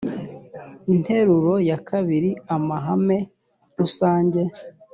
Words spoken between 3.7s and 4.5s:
rusange